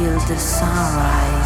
feel 0.00 0.18
the 0.20 0.38
sunrise. 0.38 1.39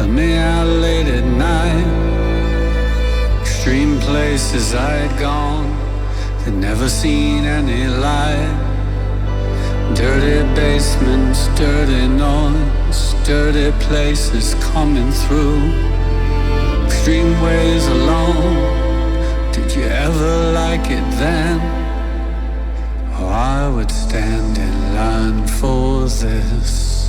Held 0.00 0.12
me 0.12 0.34
out 0.34 0.66
late 0.66 1.08
at 1.08 1.24
night. 1.24 1.90
Extreme 3.42 3.98
places 4.00 4.74
I 4.74 4.92
had 5.02 5.20
gone. 5.20 5.68
They'd 6.38 6.54
never 6.54 6.88
seen 6.88 7.44
any 7.44 7.86
light. 7.86 8.56
Dirty 9.94 10.40
basements, 10.54 11.48
dirty 11.48 12.08
noise, 12.08 13.14
dirty 13.24 13.72
places 13.84 14.54
coming 14.72 15.10
through. 15.22 15.60
Extreme 16.86 17.32
ways 17.42 17.86
alone. 17.86 18.56
Did 19.52 19.68
you 19.76 19.82
ever 19.82 20.52
like 20.60 20.86
it 20.98 21.06
then? 21.24 21.58
Oh, 23.18 23.28
I 23.28 23.68
would 23.74 23.90
stand 23.90 24.56
in 24.56 24.94
line 24.94 25.46
for 25.46 26.08
this. 26.08 26.99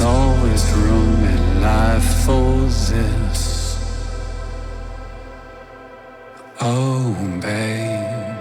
There's 0.00 0.14
always 0.14 0.72
room 0.72 1.24
in 1.24 1.60
life 1.60 2.24
for 2.24 2.56
this. 2.88 3.76
Oh, 6.58 7.12
babe. 7.42 8.34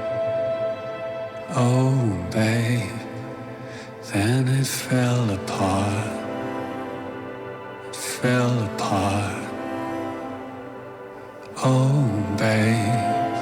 Oh, 1.49 2.27
babe. 2.31 3.01
Then 4.13 4.47
it 4.47 4.67
fell 4.67 5.29
apart. 5.31 6.07
It 7.89 7.95
fell 7.97 8.63
apart. 8.63 9.43
Oh, 11.65 12.35
babe. 12.37 13.35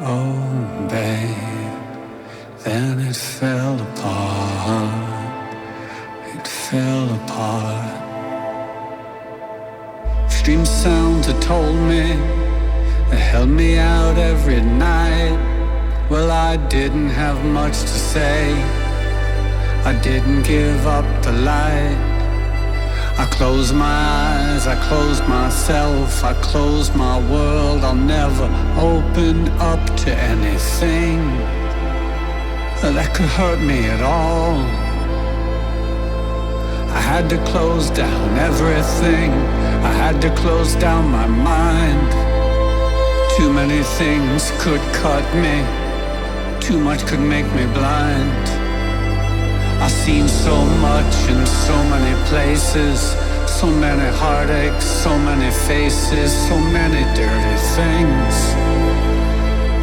Oh, 0.00 0.88
babe. 0.90 2.64
Then 2.64 2.98
it 2.98 3.14
fell 3.14 3.80
apart. 3.80 5.23
It 6.44 6.48
fell 6.48 7.08
apart. 7.22 8.02
Extreme 10.26 10.66
sounds 10.66 11.26
had 11.26 11.40
told 11.40 11.74
me, 11.74 12.04
they 13.08 13.16
held 13.16 13.48
me 13.48 13.78
out 13.78 14.18
every 14.18 14.60
night. 14.60 15.38
Well, 16.10 16.30
I 16.30 16.58
didn't 16.68 17.08
have 17.08 17.42
much 17.46 17.80
to 17.80 17.96
say. 18.12 18.52
I 19.86 19.98
didn't 20.02 20.42
give 20.42 20.86
up 20.86 21.06
the 21.22 21.32
light. 21.32 21.96
I 23.16 23.24
closed 23.30 23.74
my 23.74 23.96
eyes, 24.26 24.66
I 24.66 24.76
closed 24.88 25.26
myself, 25.26 26.22
I 26.22 26.34
closed 26.42 26.94
my 26.94 27.16
world. 27.32 27.84
I'll 27.84 27.94
never 27.94 28.48
open 28.76 29.48
up 29.72 29.82
to 30.04 30.10
anything 30.14 31.20
that 32.82 33.14
could 33.14 33.30
hurt 33.30 33.60
me 33.60 33.86
at 33.86 34.02
all. 34.02 34.83
I 36.94 37.00
had 37.00 37.28
to 37.30 37.38
close 37.44 37.90
down 37.90 38.38
everything, 38.38 39.32
I 39.90 39.92
had 40.02 40.22
to 40.22 40.30
close 40.34 40.74
down 40.76 41.10
my 41.10 41.26
mind. 41.26 42.10
Too 43.36 43.52
many 43.52 43.82
things 43.98 44.52
could 44.62 44.80
cut 45.02 45.24
me, 45.34 45.56
too 46.60 46.78
much 46.78 47.04
could 47.06 47.20
make 47.20 47.46
me 47.58 47.66
blind. 47.78 48.44
I've 49.82 49.90
seen 49.90 50.28
so 50.28 50.56
much 50.88 51.14
in 51.28 51.44
so 51.46 51.76
many 51.92 52.14
places, 52.28 53.00
so 53.60 53.66
many 53.66 54.08
heartaches, 54.16 54.84
so 54.84 55.18
many 55.18 55.50
faces, 55.68 56.32
so 56.48 56.56
many 56.78 57.02
dirty 57.14 57.56
things 57.76 58.34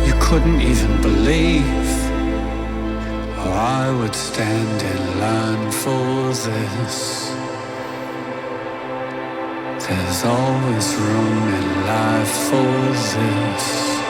you 0.08 0.14
couldn't 0.20 0.62
even 0.62 1.02
believe. 1.02 2.01
Oh, 3.44 3.52
I 3.54 3.92
would 3.92 4.16
stand 4.16 4.82
in 4.84 5.20
line 5.20 5.72
for 5.72 6.28
this. 6.48 7.30
There's 9.88 10.24
always 10.24 10.96
room 10.96 11.48
in 11.60 11.68
life 11.88 12.34
for 12.50 12.72
this. 13.16 14.01